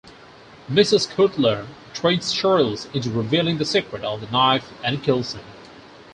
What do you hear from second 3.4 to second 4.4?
the secret of the